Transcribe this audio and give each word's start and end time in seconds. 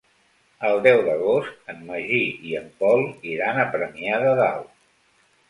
El 0.69 0.77
deu 0.85 1.01
d'agost 1.07 1.69
en 1.73 1.83
Magí 1.89 2.21
i 2.53 2.57
en 2.61 2.73
Pol 2.81 3.05
iran 3.35 3.61
a 3.61 3.67
Premià 3.77 4.19
de 4.27 4.35
Dalt. 4.43 4.75